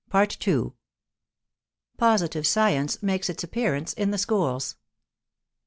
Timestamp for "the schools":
4.09-4.75